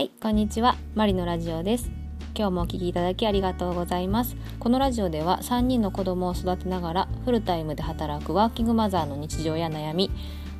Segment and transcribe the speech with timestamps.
[0.00, 0.76] はい、こんにちは。
[0.94, 1.90] マリのラジオです。
[2.34, 4.34] 今日もお聞きいただきありがとうございます。
[4.58, 10.10] このラジオでは3人の子供を育てながらフルタイムで働くワーキングマザーの日常や悩み、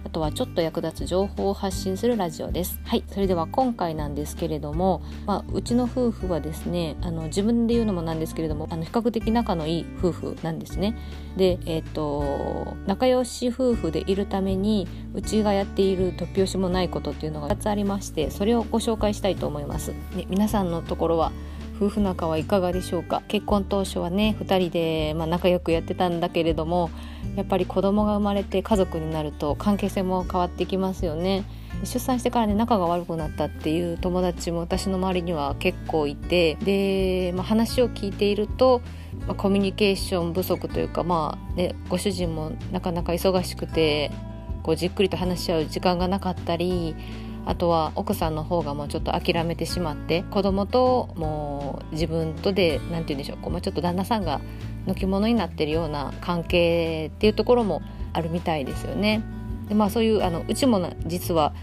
[0.04, 2.80] あとはちょっと役立つ情報を発信するラジオです。
[2.84, 10.96] はい、それでは今回なんですけれども、まあ、うちの夫婦はですね、あの自分で言うのもなんですけれども、あの比較的仲のいい夫婦なんですね。
[11.36, 19.92] で、えっ、と仲良し夫婦でいるためにうちがやっている突拍子もないことっていうのが2つありまして、それをご紹介したいと思います。
[20.14, 21.32] ね、皆さんのところは
[21.80, 23.22] 夫婦仲はいかがでしょうか？
[23.26, 26.90] 結婚当初はね2人で、まあ、仲良くやってたんだけれども
[27.36, 31.44] やっぱり子供が生まれて家族になると関係性も変わってきますよね。
[31.84, 38.82] 出産してからね仲が悪くなったっていう友達も私の周りには結構いてで、まあ、話を聞いていると、
[39.26, 44.10] まあ、コミュニケーション不足というかまあねご主人もなかなか忙しくて
[44.62, 46.94] こうじっくりと話し合う時間がなかったり
[47.46, 54.40] あとは奥さんの方がもうちょっと諦めてしまって子供ともう自分とで何て言うんでしょうこうちょっと旦那さんが
[54.86, 59.22] のきものになってるような関係っていうところもあるみたいですよね。
[59.68, 61.54] でまあそういうあのうちも実は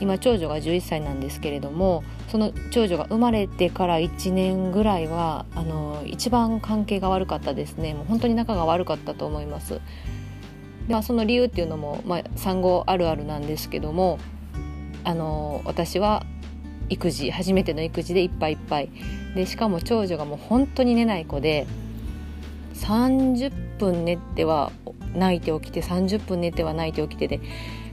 [0.00, 9.80] 今長女が11歳なんですけれどもその長女が生まれてから1年ぐらいはあの一番関係が悪かったですねもう本当に仲が悪かったと思います。
[10.88, 14.18] でまあ、その理由っていうのも、まあ、産後あるあるなんですけども
[15.04, 16.24] あの私は
[16.88, 18.90] 育児初めての育児でいっぱいいっぱい
[19.34, 21.66] でしかも長女がもう本当に寝ない子で
[22.74, 24.72] 30分寝ては
[25.14, 27.40] 泣いて起きて30分寝ては泣いて起きてで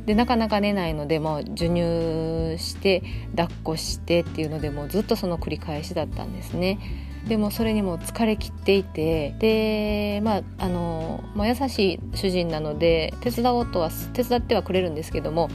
[0.05, 3.03] でなかなか寝ないのでもう授乳して
[3.35, 6.79] 抱っこしてっていうのでもうずっとその繰り返しだったんですね。
[7.27, 15.49] でもそれにも疲れきっていてでまああの、まあ、優しい主人なので手伝おうとは手伝ってはくれるんですけども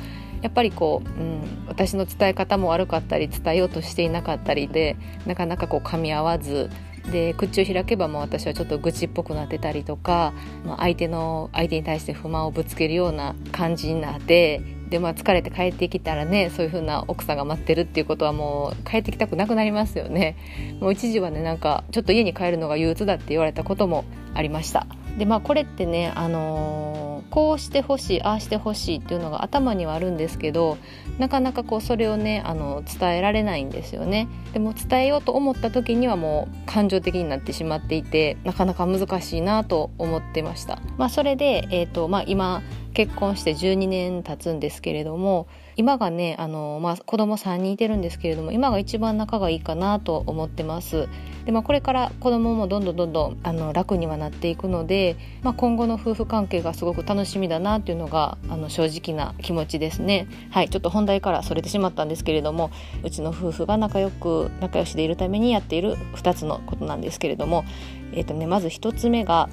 [0.44, 6.68] やっぱりこう、うん、私の伝え方も悪かったり伝えようとしていなかったりでなかなかこう噛み合わず
[7.10, 10.34] で口を開けばもう私はちょっと愚痴っぽくなってたりとか、
[10.66, 14.60] まあ、相手の相手に対して不満をぶつけるような感じになって
[14.90, 20.36] で、まあ、疲れて帰ってきたらねそういう風な奥さんが待ってるっていうことはもう帰ってきたくなくなりますよね。
[20.80, 24.04] もう一時はねなんかちょっと家に帰るのが憂鬱だって言われたことも
[24.34, 24.86] ありました。
[25.18, 27.03] でまあこれってね、あのー、
[27.34, 30.78] こうしてほしいああしてほしいっていうのが頭にはあるんですけど
[31.18, 34.28] なかなかこうそれをねあの伝えられないんですよね。
[34.52, 42.62] でも伝えようと思った時にはもう感情的になってしまっていてなかなか難しいなと思ってました、まあ、それで、えーとまあ、今
[42.92, 51.08] 結婚して12年経つんですけれども今がねあの、まあ、子供3人いてるんですけれども今が一番仲がいいかなと思ってます。
[51.44, 60.28] で、まあ、これから子供もどんどんどんどんあの楽にはなっていくので、まあ、今後の夫婦関係がすごく楽しみだなっていうのがあの正直な気持ちですね。
[60.50, 62.70] はいちょっと本題からそれてしまったんですけれども
[63.02, 67.64] うちの夫婦が仲良く仲良しでいるためにやっている2つのことなんですけれども、
[68.12, 69.48] えーとね、まず1つ目が、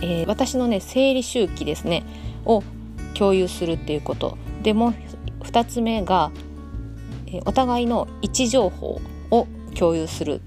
[0.00, 2.04] えー、私のね生理周期ですね
[2.44, 2.62] を
[3.14, 4.38] 共有するっていうこと。
[4.62, 4.92] でも
[5.40, 6.30] 2つ目が
[7.44, 9.00] お互いの位置情報
[9.30, 10.40] を共有する。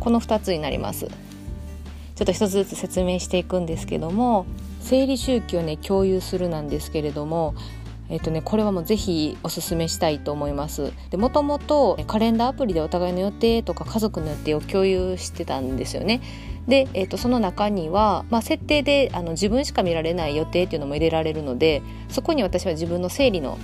[0.00, 1.06] この2つになります。
[1.06, 4.46] ちょっと一つずつ説明していくんですけども
[4.80, 7.54] 生理周期をね共有するなんですけれども
[8.12, 10.92] えっとね、これはもうぜひおすすめしたいと思います。
[11.08, 16.20] でもともとカレンダーアプリでお互いの予定とか家族の予定を共有してたんですよね。
[16.68, 21.80] で、えー、とその中には、まあ、設定であの自分しか見られない予定っていうのも入れられるので
[22.10, 23.56] そこに私は自分の生理の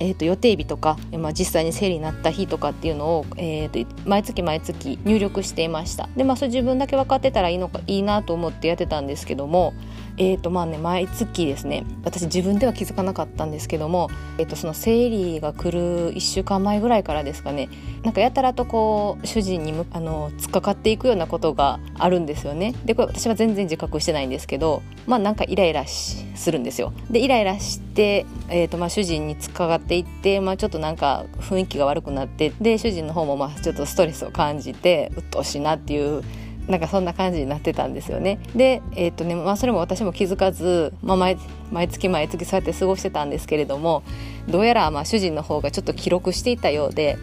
[0.00, 6.08] えー、と予定日とか、まあ、実際に生理になった日とかっていうのを、えー、と毎月毎月入力していました。
[6.16, 9.74] でまあそれ自分だけ分かってたらいいのかいいなと思ってやってたんですけども
[10.20, 17.70] えーとまあね、毎月ですね私自分では気づかなかったんですけども、えー、とその生理が来る1週間前ぐらいからですかね
[18.02, 22.74] なんかやたらとこう主人にあの突っかかっていくようなことがあるんですよね。
[22.84, 26.92] でこれ私は全然自覚してないんですけどまあなんかイライラするんですよ。
[27.10, 36.22] でイライラして、えーとまあ、主人に突っかかっていって、まあ、ちょっとなんか雰囲気が悪くなってで主人の方もまあちょっとストレスを感じて鬱陶しいなっていう
[36.70, 38.38] なんかそんな感じになってたんですよね。
[38.54, 41.38] で、えーとねまあ、それも私も気づかず、まあ毎、
[41.70, 44.02] 毎月毎月そうやって過ごしてたんですけれども
[44.48, 47.18] どうやらまあ主人の方がちょっと記録していたようで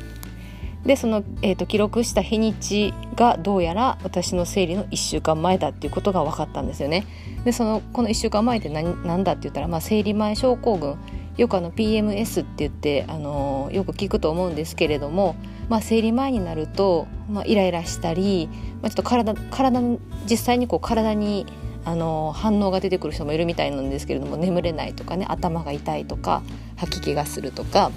[0.86, 7.06] でその、えーと、記録した日にちがどうやら私の生理の1週間前だっていうことが分かったんですよね。
[7.44, 10.98] でそのこの1週間前って何何だって言ったら、まあ、生理前症候群
[11.38, 15.36] よくあの PMS って言って、あのよく聞くと思うんですけれども、
[15.70, 18.50] まあ、生理前になると、まあ、イライラしたり、
[18.82, 19.82] まあ、ちょっと体体
[20.30, 21.46] 実際にこう体に
[21.86, 26.44] あの反応が出てくる人もいるみたいなんですけれども眠れないとかね頭が痛いとか
[26.76, 27.92] 吐き気がするとか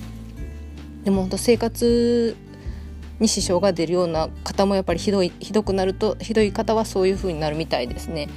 [1.05, 2.37] でも本当生活
[3.19, 8.29] に支障が出るような方もやっぱりひどいひどくなるとひどい方はそういう風になるみたいですね。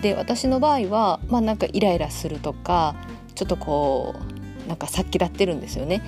[0.00, 2.96] で私の場合はまあなんかイライラするとか
[3.34, 4.14] ちょっとこ
[4.64, 6.02] うなんか殺気立ってるんですよね。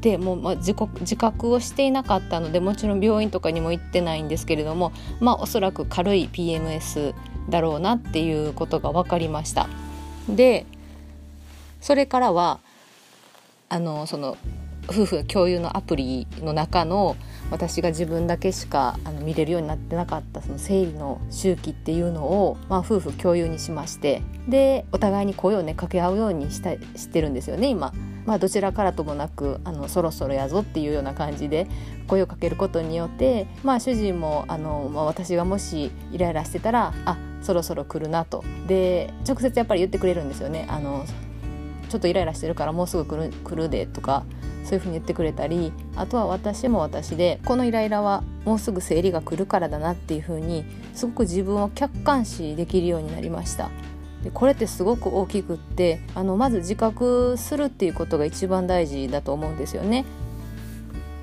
[0.00, 7.14] でもう、まあ、自自覚をしていなかったのでもちろん病院とかにも行ってないんですけれどもまあおそらく軽い PMS
[7.48, 9.68] だろうなっていうことが分かりました。
[10.28, 10.66] で
[11.80, 12.60] それからは
[13.68, 14.36] あのその
[14.90, 17.16] 夫婦共有のアプリの中の
[17.50, 27.92] 私が自分だけしかあの見れるようになってなかったその生理の周期っていうのを、まあ、夫婦共有にしましてでお互いに声をね掛け合うようにしたしてるんですよね今。
[28.28, 31.66] まあ、どちらからともなくあのそろそろやぞっていうような感じで
[32.08, 40.66] 声をかけることによって、まあ、主人もあの、まあ、私がもしイライラしてたらあそろそろ来るなとで直接やっぱり言ってくれるんですよね。
[40.68, 41.06] あの
[41.88, 44.24] ちょっとイライラしてるからもうすぐ来る来るでとか
[44.62, 53.70] そういうふうに言ってくれたりあとは私も私でこのイライラはもうすぐ生理が来るからだなっていうふうにすごく自分を客観視できるようになりました。
[54.22, 60.04] でこれってすごく大きくってあのまず自覚するっていうことが一番大事だと思うんですよね。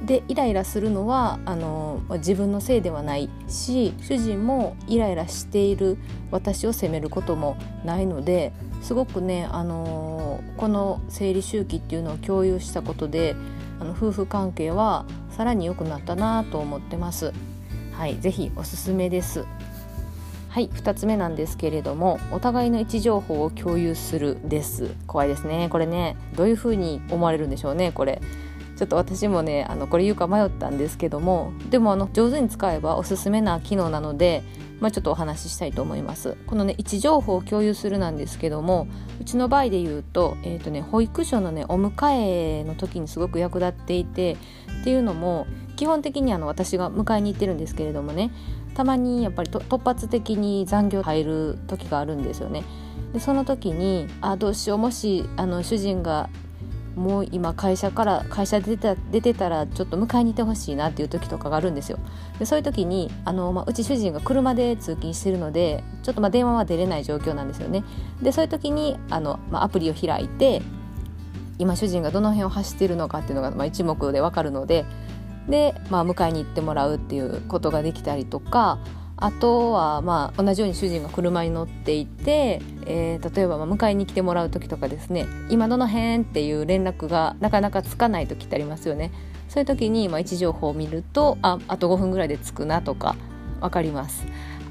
[0.05, 5.97] でイライラするのはあの自分のせいではないし主人もイライラしている
[6.31, 13.35] 私を責めることもないのですごくね、あのこの生理周期っていうのを共有したことで
[13.79, 17.33] あの夫婦関係はさらに良くなったなと思ってます。
[17.93, 19.45] はい、ぜひおすすめです。
[20.55, 24.95] はい2つ目なんですけれどもお互いの位置情報を共有するです。
[25.05, 25.67] 怖いですね。
[25.69, 28.21] これねどういう風に思われるんでしょうねこれ。
[28.77, 34.43] ちょっと私もねあのこれ言うか迷ったんですけどもでもあの上手に使えばおすすめな機能なので
[34.79, 36.37] まあ、ちょっとお話ししたいと思います。
[36.47, 38.87] このね位置情報を共有するなんですけども
[39.19, 44.37] うちの場合で言うと,、えーとね、保育所のねお迎えの時にすごく役立っていて
[44.81, 48.31] っていうのも基本的にあの私が迎えに行ってるんですけれどもね
[48.75, 52.63] たまにやっぱり突発的に残業入る時があるんですよね。
[53.13, 56.29] でその時にあどうしようもしあの主人が
[56.95, 61.99] もう今会社から会社出てた出てたらちょっと迎えに行ってほしいなっていう時とかがあるんですよ。
[62.39, 67.83] でそういう時にあの、まあ、うち主人が車で通勤してるのでちょっとまあ電話は出れない状況なんですよね。
[68.21, 70.61] でそういう時にあの、まあ、アプリを開いて
[71.57, 74.85] 今主人がどの辺を走ってるのかっていうのが、まあ、一目で分かるので
[75.49, 78.79] で、まあ、迎えに行ってもらうっていうことができたりとか
[79.17, 89.11] あとはまあ同じように主人が車に乗っていて、えー、例えば迎えに来てもらう時とかですね今どの辺っていう連絡がなかなかつかない時ってありますよね。
[89.47, 93.15] そういう時にまあ位置情報を見るとああと5分ぐらいで着くなとか
[93.61, 94.25] 分かります。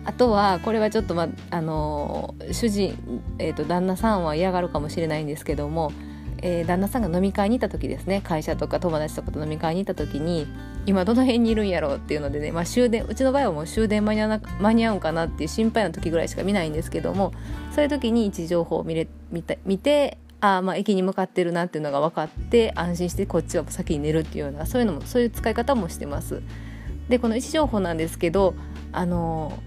[0.04, 5.92] あとはこれはちょっとまあの、主人、えーと旦那さんは嫌がるかもしれないんですけども
[6.42, 10.46] えー、旦那さんが飲み会に行った時ですね会社とか友達とかと飲み会に行った時に
[10.86, 17.32] 今どの辺にいるんやろうっていうのでね、まあ、終電うちの場合はもう終電間に合わ間に合うんかなっていう心配な時ぐらいしか見ないんですけども
[17.74, 26.42] そういう時に位置情報を見れ見た見てあまあ駅に向かってるなっていうのが分かって安心してこっちは先に寝るっていうようなそういうのもそういう使い方もしてます。
[27.08, 28.54] でこの位置情報なんですけど
[28.92, 29.58] あの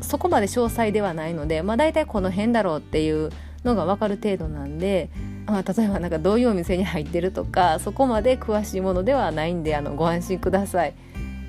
[0.00, 3.30] そこまで詳細ではないので、まあ、大体この辺だろうっていう
[3.64, 5.10] のが分かる程度なんで
[5.46, 10.94] まあ、例えばなんかどういうお店に入ってるとかそこまで詳しいものではないんであのご安心ください。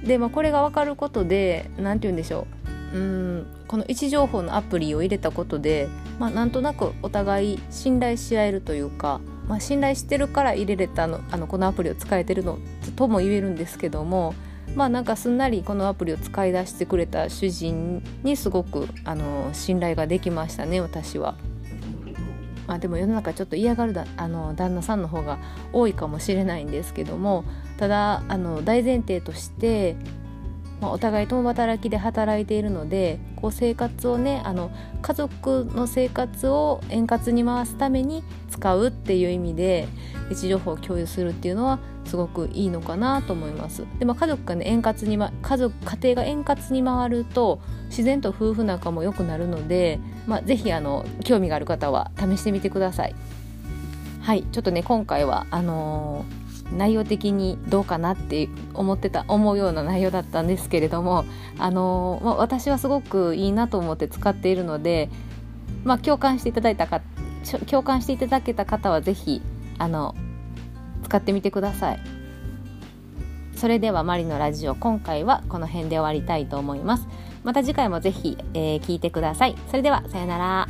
[0.03, 2.47] で、まあ、これが分かることで何て言うんでしょ
[2.93, 5.87] ううんこの位置情報のアプリを入れたことで、
[6.19, 12.59] まあ、なんとなくお互い信頼し合えるというか、まあ、信頼してるから入れれたのあのこのアプリを使えてるの
[12.95, 14.35] とも言えるんですけども
[14.75, 21.35] まあなんかすんなりこのアプリを使い出してくれた主人にすごくあの信頼ができましたね私は。
[22.67, 25.39] まあ、でも世の中ちょっと嫌がるだあの旦那さんの方が
[25.73, 27.43] 多いかもしれないんですけども
[27.77, 29.95] ただあの大前提として、
[30.81, 39.87] まあ、お互い共働きで働いているのでこう生活をねあの家族の生活を円滑に回すために使うっていう意味で
[40.29, 43.85] 位置情報を共有するっていうのはすごくいいのかなと思います。
[43.99, 47.59] でも家族がね円滑に、ま、家族家庭が円滑に回ると
[47.89, 53.15] 自然と夫婦仲も良くなるので、まあ、ぜひあの興味がある方は試してみてください。
[54.21, 61.25] はいちょっとね今回はあのー、内容的にどうかなって思ってた思うような内容だったんですけれども、
[61.59, 65.09] あのー、まあ、私はすごくいいなと思って使っているので、
[65.83, 67.01] まあ、共感していただいたか
[67.67, 69.43] 共感していただけた方はぜひ
[69.77, 70.15] あの
[71.05, 71.99] 使ってみてください。
[73.55, 77.07] それではマリのラジオ今回はこの辺で終わりたいと思います。
[77.43, 79.55] また次回もぜひ、えー、聞いてください。
[79.69, 80.67] それではさようなら。